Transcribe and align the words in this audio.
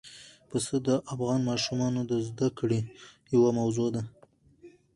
پسه 0.49 0.75
د 0.87 0.89
افغان 1.13 1.39
ماشومانو 1.49 2.01
د 2.11 2.13
زده 2.27 2.47
کړې 2.59 2.79
یوه 3.33 3.49
موضوع 3.59 3.89
ده. 3.95 4.01